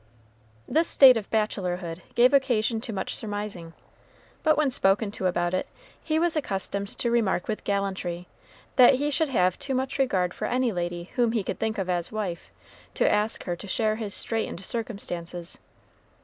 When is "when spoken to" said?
4.57-5.27